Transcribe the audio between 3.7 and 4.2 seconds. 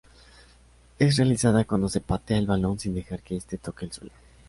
el suelo.